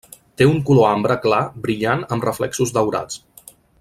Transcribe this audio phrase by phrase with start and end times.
[0.41, 3.21] Té un color ambre clar brillant amb reflexos daurats.